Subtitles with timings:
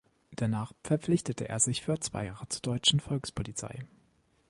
[0.35, 3.85] Danach verpflichtete er sich für zwei Jahre zur Deutschen Volkspolizei.